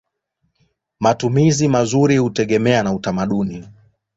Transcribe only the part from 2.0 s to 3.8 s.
hutegemea na utamaduni.